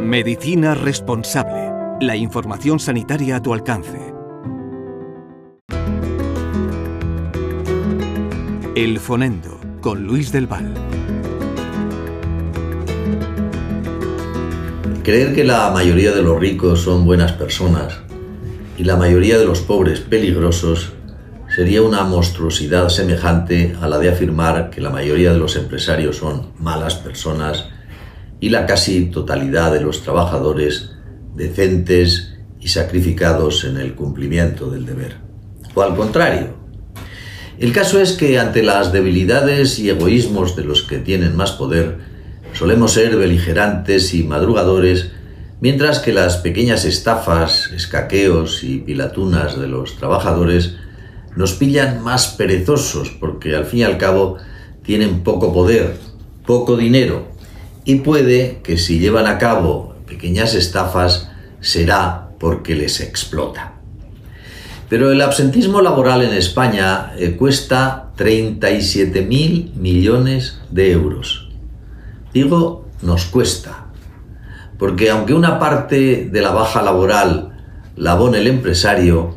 Medicina 0.00 0.74
responsable. 0.74 1.72
La 2.00 2.16
información 2.16 2.78
sanitaria 2.80 3.36
a 3.36 3.42
tu 3.42 3.52
alcance. 3.52 3.98
El 8.74 8.98
Fonendo, 8.98 9.60
con 9.80 10.04
Luis 10.04 10.32
del 10.32 10.46
Val. 10.46 10.74
Creer 15.02 15.34
que 15.34 15.44
la 15.44 15.70
mayoría 15.70 16.12
de 16.12 16.22
los 16.22 16.40
ricos 16.40 16.80
son 16.80 17.04
buenas 17.04 17.32
personas 17.32 18.00
y 18.76 18.84
la 18.84 18.96
mayoría 18.96 19.38
de 19.38 19.44
los 19.44 19.60
pobres 19.60 20.00
peligrosos 20.00 20.95
sería 21.56 21.80
una 21.80 22.04
monstruosidad 22.04 22.90
semejante 22.90 23.74
a 23.80 23.88
la 23.88 23.98
de 23.98 24.10
afirmar 24.10 24.68
que 24.68 24.82
la 24.82 24.90
mayoría 24.90 25.32
de 25.32 25.38
los 25.38 25.56
empresarios 25.56 26.18
son 26.18 26.52
malas 26.58 26.96
personas 26.96 27.64
y 28.40 28.50
la 28.50 28.66
casi 28.66 29.06
totalidad 29.06 29.72
de 29.72 29.80
los 29.80 30.02
trabajadores 30.02 30.90
decentes 31.34 32.34
y 32.60 32.68
sacrificados 32.68 33.64
en 33.64 33.78
el 33.78 33.94
cumplimiento 33.94 34.70
del 34.70 34.84
deber. 34.84 35.16
O 35.74 35.80
al 35.80 35.96
contrario. 35.96 36.58
El 37.58 37.72
caso 37.72 38.02
es 38.02 38.12
que 38.12 38.38
ante 38.38 38.62
las 38.62 38.92
debilidades 38.92 39.78
y 39.78 39.88
egoísmos 39.88 40.56
de 40.56 40.64
los 40.64 40.82
que 40.82 40.98
tienen 40.98 41.36
más 41.36 41.52
poder, 41.52 41.96
Solemos 42.52 42.92
ser 42.92 43.16
beligerantes 43.16 44.14
y 44.14 44.24
madrugadores, 44.24 45.10
mientras 45.60 45.98
que 45.98 46.14
las 46.14 46.38
pequeñas 46.38 46.86
estafas, 46.86 47.70
escaqueos 47.74 48.64
y 48.64 48.78
pilatunas 48.78 49.60
de 49.60 49.68
los 49.68 49.96
trabajadores 49.96 50.76
nos 51.36 51.52
pillan 51.52 52.02
más 52.02 52.28
perezosos 52.28 53.10
porque 53.10 53.54
al 53.54 53.66
fin 53.66 53.80
y 53.80 53.82
al 53.84 53.98
cabo 53.98 54.38
tienen 54.82 55.22
poco 55.22 55.52
poder, 55.52 55.96
poco 56.44 56.76
dinero 56.76 57.28
y 57.84 57.96
puede 57.96 58.60
que 58.64 58.78
si 58.78 58.98
llevan 58.98 59.26
a 59.26 59.38
cabo 59.38 59.94
pequeñas 60.06 60.54
estafas 60.54 61.30
será 61.60 62.30
porque 62.40 62.74
les 62.74 63.00
explota. 63.00 63.74
Pero 64.88 65.10
el 65.10 65.20
absentismo 65.20 65.80
laboral 65.80 66.22
en 66.22 66.32
España 66.32 67.12
eh, 67.16 67.36
cuesta 67.36 68.12
37 68.16 69.22
mil 69.22 69.72
millones 69.74 70.60
de 70.70 70.92
euros 70.92 71.46
Digo, 72.36 72.84
nos 73.00 73.24
cuesta, 73.24 73.86
porque 74.78 75.08
aunque 75.08 75.32
una 75.32 75.58
parte 75.58 76.28
de 76.30 76.40
la 76.42 76.50
baja 76.50 76.82
laboral 76.82 77.56
la 77.96 78.12
abone 78.12 78.36
el 78.36 78.46
empresario, 78.46 79.36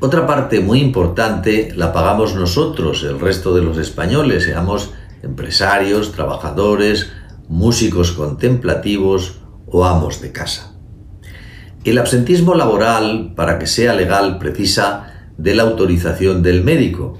otra 0.00 0.26
parte 0.26 0.60
muy 0.60 0.80
importante 0.80 1.72
la 1.76 1.92
pagamos 1.92 2.34
nosotros, 2.34 3.02
el 3.02 3.20
resto 3.20 3.54
de 3.54 3.62
los 3.62 3.76
españoles, 3.76 4.44
seamos 4.44 4.92
empresarios, 5.22 6.12
trabajadores, 6.12 7.10
músicos 7.48 8.12
contemplativos 8.12 9.40
o 9.66 9.84
amos 9.84 10.22
de 10.22 10.32
casa. 10.32 10.72
El 11.84 11.98
absentismo 11.98 12.54
laboral, 12.54 13.32
para 13.34 13.58
que 13.58 13.66
sea 13.66 13.94
legal, 13.94 14.38
precisa 14.38 15.30
de 15.36 15.54
la 15.54 15.64
autorización 15.64 16.42
del 16.42 16.64
médico, 16.64 17.18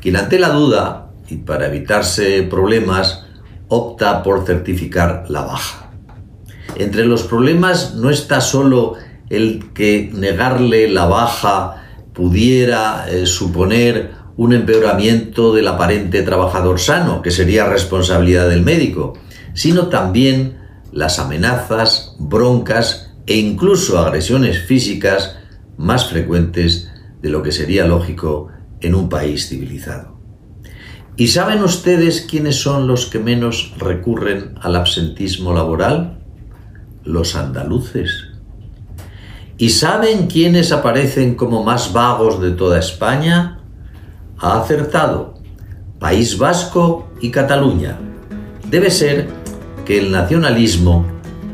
quien 0.00 0.16
ante 0.16 0.38
la 0.38 0.50
duda, 0.50 1.10
y 1.28 1.36
para 1.36 1.66
evitarse 1.66 2.42
problemas, 2.42 3.24
opta 3.68 4.22
por 4.22 4.46
certificar 4.46 5.24
la 5.28 5.42
baja. 5.42 5.90
Entre 6.76 7.04
los 7.04 7.22
problemas 7.22 7.94
no 7.94 8.10
está 8.10 8.40
solo 8.40 8.94
el 9.30 9.72
que 9.74 10.10
negarle 10.14 10.88
la 10.88 11.06
baja 11.06 11.87
pudiera 12.18 13.06
eh, 13.08 13.26
suponer 13.26 14.10
un 14.36 14.52
empeoramiento 14.52 15.54
del 15.54 15.68
aparente 15.68 16.22
trabajador 16.22 16.80
sano, 16.80 17.22
que 17.22 17.30
sería 17.30 17.68
responsabilidad 17.68 18.48
del 18.48 18.62
médico, 18.62 19.12
sino 19.54 19.86
también 19.86 20.58
las 20.90 21.20
amenazas, 21.20 22.16
broncas 22.18 23.14
e 23.28 23.36
incluso 23.36 24.00
agresiones 24.00 24.58
físicas 24.58 25.36
más 25.76 26.10
frecuentes 26.10 26.90
de 27.22 27.30
lo 27.30 27.44
que 27.44 27.52
sería 27.52 27.86
lógico 27.86 28.48
en 28.80 28.96
un 28.96 29.08
país 29.08 29.48
civilizado. 29.48 30.18
¿Y 31.16 31.28
saben 31.28 31.62
ustedes 31.62 32.26
quiénes 32.28 32.56
son 32.56 32.88
los 32.88 33.06
que 33.06 33.20
menos 33.20 33.74
recurren 33.78 34.54
al 34.60 34.74
absentismo 34.74 35.54
laboral? 35.54 36.18
Los 37.04 37.36
andaluces. 37.36 38.27
¿Y 39.60 39.70
saben 39.70 40.28
quiénes 40.28 40.70
aparecen 40.70 41.34
como 41.34 41.64
más 41.64 41.92
vagos 41.92 42.40
de 42.40 42.52
toda 42.52 42.78
España? 42.78 43.58
Ha 44.38 44.60
acertado. 44.60 45.34
País 45.98 46.38
Vasco 46.38 47.08
y 47.20 47.32
Cataluña. 47.32 47.98
Debe 48.70 48.88
ser 48.88 49.28
que 49.84 49.98
el 49.98 50.12
nacionalismo 50.12 51.04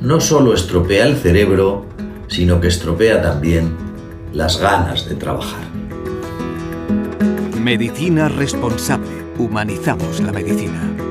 no 0.03 0.20
solo 0.20 0.53
estropea 0.53 1.06
el 1.06 1.16
cerebro, 1.16 1.87
sino 2.28 2.60
que 2.60 2.69
estropea 2.69 3.22
también 3.22 3.75
las 4.34 4.60
ganas 4.60 5.09
de 5.09 5.15
trabajar. 5.15 5.65
Medicina 7.59 8.28
responsable. 8.28 9.25
Humanizamos 9.38 10.21
la 10.21 10.31
medicina. 10.31 11.03